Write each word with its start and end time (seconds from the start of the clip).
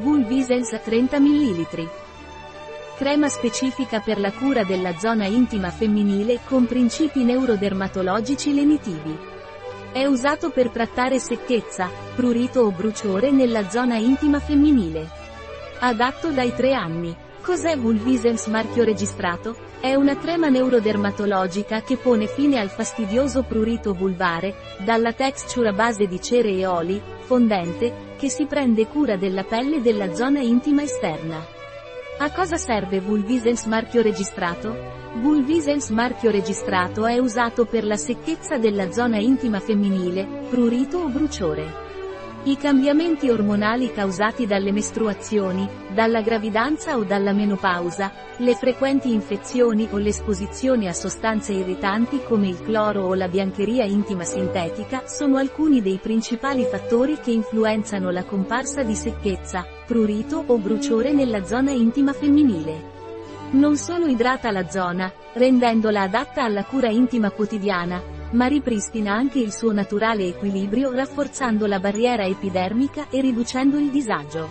Vulvisens 0.00 0.80
30 0.82 1.20
ml. 1.20 1.90
Crema 2.96 3.28
specifica 3.28 4.00
per 4.00 4.18
la 4.18 4.32
cura 4.32 4.64
della 4.64 4.96
zona 4.96 5.26
intima 5.26 5.68
femminile 5.68 6.40
con 6.48 6.64
principi 6.64 7.22
neurodermatologici 7.22 8.54
lenitivi. 8.54 9.14
È 9.92 10.06
usato 10.06 10.48
per 10.48 10.70
trattare 10.70 11.18
secchezza, 11.18 11.90
prurito 12.14 12.62
o 12.62 12.70
bruciore 12.70 13.30
nella 13.30 13.68
zona 13.68 13.96
intima 13.96 14.40
femminile. 14.40 15.06
Adatto 15.80 16.30
dai 16.30 16.54
3 16.54 16.72
anni. 16.72 17.14
Cos'è 17.42 17.76
Vulvisens 17.76 18.46
marchio 18.46 18.84
registrato? 18.84 19.54
È 19.80 19.94
una 19.94 20.16
crema 20.16 20.48
neurodermatologica 20.48 21.82
che 21.82 21.98
pone 21.98 22.26
fine 22.26 22.58
al 22.58 22.70
fastidioso 22.70 23.42
prurito 23.42 23.92
vulvare, 23.92 24.54
dalla 24.78 25.12
texture 25.12 25.68
a 25.68 25.72
base 25.72 26.06
di 26.06 26.20
cere 26.22 26.52
e 26.52 26.64
oli, 26.64 27.00
fondente, 27.24 28.08
che 28.20 28.28
si 28.28 28.44
prende 28.44 28.86
cura 28.86 29.16
della 29.16 29.44
pelle 29.44 29.80
della 29.80 30.12
zona 30.12 30.40
intima 30.40 30.82
esterna. 30.82 31.42
A 32.18 32.30
cosa 32.30 32.58
serve 32.58 33.00
Vulvisens 33.00 33.64
marchio 33.64 34.02
registrato? 34.02 34.76
Vulvisens 35.14 35.88
marchio 35.88 36.30
registrato 36.30 37.06
è 37.06 37.16
usato 37.16 37.64
per 37.64 37.82
la 37.82 37.96
secchezza 37.96 38.58
della 38.58 38.92
zona 38.92 39.16
intima 39.16 39.58
femminile, 39.58 40.26
prurito 40.50 40.98
o 40.98 41.08
bruciore. 41.08 41.89
I 42.42 42.56
cambiamenti 42.56 43.28
ormonali 43.28 43.92
causati 43.92 44.46
dalle 44.46 44.72
mestruazioni, 44.72 45.68
dalla 45.92 46.22
gravidanza 46.22 46.96
o 46.96 47.04
dalla 47.04 47.34
menopausa, 47.34 48.10
le 48.38 48.54
frequenti 48.54 49.12
infezioni 49.12 49.86
o 49.90 49.98
l'esposizione 49.98 50.88
a 50.88 50.94
sostanze 50.94 51.52
irritanti 51.52 52.22
come 52.22 52.48
il 52.48 52.62
cloro 52.62 53.02
o 53.02 53.12
la 53.12 53.28
biancheria 53.28 53.84
intima 53.84 54.24
sintetica 54.24 55.02
sono 55.04 55.36
alcuni 55.36 55.82
dei 55.82 55.98
principali 55.98 56.64
fattori 56.64 57.18
che 57.20 57.30
influenzano 57.30 58.10
la 58.10 58.24
comparsa 58.24 58.82
di 58.84 58.94
secchezza, 58.94 59.66
prurito 59.84 60.42
o 60.46 60.56
bruciore 60.56 61.12
nella 61.12 61.44
zona 61.44 61.72
intima 61.72 62.14
femminile. 62.14 62.88
Non 63.50 63.76
solo 63.76 64.06
idrata 64.06 64.50
la 64.50 64.66
zona, 64.66 65.12
rendendola 65.34 66.02
adatta 66.02 66.42
alla 66.42 66.64
cura 66.64 66.88
intima 66.88 67.30
quotidiana, 67.32 68.19
ma 68.32 68.46
ripristina 68.46 69.12
anche 69.12 69.38
il 69.38 69.52
suo 69.52 69.72
naturale 69.72 70.26
equilibrio 70.26 70.92
rafforzando 70.92 71.66
la 71.66 71.80
barriera 71.80 72.24
epidermica 72.24 73.08
e 73.10 73.20
riducendo 73.20 73.78
il 73.78 73.90
disagio. 73.90 74.48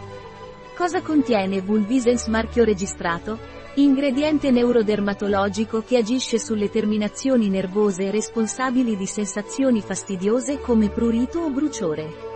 Cosa 0.76 1.02
contiene 1.02 1.62
Vulvisens 1.62 2.28
marchio 2.28 2.64
registrato? 2.64 3.38
Ingrediente 3.76 4.52
neurodermatologico 4.52 5.84
che 5.86 5.98
agisce 5.98 6.40
sulle 6.40 6.70
terminazioni 6.70 7.50
nervose 7.50 8.12
responsabili 8.12 8.98
di 8.98 9.06
sensazioni 9.06 9.82
fastidiose 9.82 10.60
come 10.60 10.90
prurito 10.90 11.40
o 11.40 11.50
bruciore. 11.50 12.28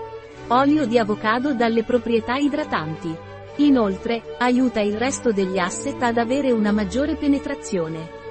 Olio 0.50 0.86
di 0.86 0.98
avocado 0.98 1.54
dalle 1.54 1.84
proprietà 1.84 2.36
idratanti. 2.36 3.16
Inoltre, 3.58 4.36
aiuta 4.40 4.82
il 4.82 4.98
resto 4.98 5.32
degli 5.32 5.58
asset 5.58 6.02
ad 6.02 6.18
avere 6.18 6.52
una 6.52 6.72
maggiore 6.72 7.16
penetrazione. 7.16 8.23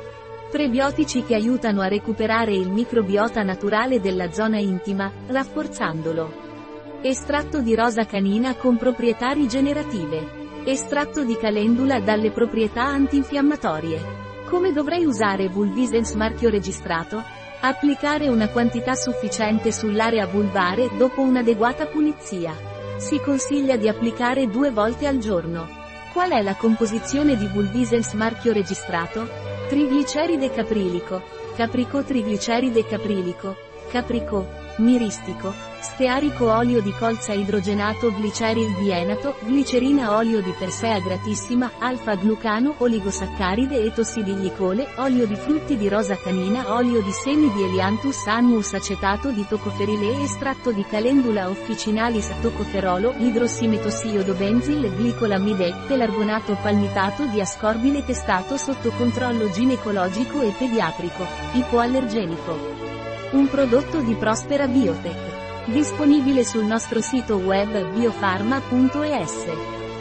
Prebiotici 0.52 1.24
che 1.24 1.34
aiutano 1.34 1.80
a 1.80 1.88
recuperare 1.88 2.52
il 2.52 2.68
microbiota 2.68 3.42
naturale 3.42 4.02
della 4.02 4.30
zona 4.32 4.58
intima, 4.58 5.10
rafforzandolo. 5.26 7.00
Estratto 7.00 7.62
di 7.62 7.74
rosa 7.74 8.04
canina 8.04 8.54
con 8.56 8.76
proprietà 8.76 9.30
rigenerative. 9.30 10.60
Estratto 10.64 11.24
di 11.24 11.38
calendula 11.38 12.00
dalle 12.00 12.30
proprietà 12.32 12.84
antinfiammatorie. 12.84 14.44
Come 14.50 14.74
dovrei 14.74 15.06
usare 15.06 15.48
Vulvisens 15.48 16.12
marchio 16.12 16.50
registrato? 16.50 17.22
Applicare 17.62 18.28
una 18.28 18.50
quantità 18.50 18.94
sufficiente 18.94 19.72
sull'area 19.72 20.26
vulvare 20.26 20.90
dopo 20.98 21.22
un'adeguata 21.22 21.86
pulizia. 21.86 22.54
Si 22.98 23.18
consiglia 23.20 23.76
di 23.76 23.88
applicare 23.88 24.46
due 24.48 24.70
volte 24.70 25.06
al 25.06 25.16
giorno. 25.16 25.66
Qual 26.12 26.30
è 26.30 26.42
la 26.42 26.56
composizione 26.56 27.38
di 27.38 27.46
Vulvisens 27.46 28.12
marchio 28.12 28.52
registrato? 28.52 29.51
Trigliceride 29.72 30.50
caprilico, 30.50 31.22
caprico 31.56 32.02
trigliceride 32.04 32.84
caprilico, 32.84 33.56
caprico, 33.90 34.46
miristico, 34.76 35.52
stearico 35.80 36.50
olio 36.50 36.80
di 36.80 36.92
colza 36.92 37.32
idrogenato 37.32 38.10
gliceril 38.10 38.76
bienato, 38.78 39.36
glicerina 39.44 40.16
olio 40.16 40.40
di 40.40 40.54
persea 40.58 40.98
gratissima, 41.00 41.72
alfa-glucano 41.78 42.74
oligosaccaride 42.78 43.82
e 43.82 43.92
tossidiglicole, 43.92 44.88
olio 44.96 45.26
di 45.26 45.34
frutti 45.34 45.76
di 45.76 45.88
rosa 45.88 46.16
canina 46.16 46.72
olio 46.74 47.02
di 47.02 47.10
semi 47.10 47.52
di 47.52 47.64
Elianthus 47.64 48.26
annus 48.26 48.72
acetato 48.72 49.30
di 49.30 49.44
tocoferile 49.46 50.22
estratto 50.22 50.70
di 50.72 50.84
calendula 50.84 51.48
officinalis 51.48 52.30
tocoferolo, 52.40 53.14
idrossimetossiodo-benzil 53.18 54.88
glicolamide, 54.96 55.74
pelargonato 55.86 56.56
palmitato 56.62 57.26
di 57.26 57.40
ascorbile 57.40 58.04
testato 58.04 58.56
sotto 58.56 58.90
controllo 58.90 59.50
ginecologico 59.50 60.42
e 60.42 60.52
pediatrico, 60.56 61.26
ipoallergenico. 61.54 62.82
Un 63.32 63.48
prodotto 63.48 64.00
di 64.02 64.14
Prospera 64.14 64.68
Biotech. 64.68 65.64
Disponibile 65.64 66.44
sul 66.44 66.66
nostro 66.66 67.00
sito 67.00 67.36
web 67.36 67.94
biofarma.es. 67.94 69.91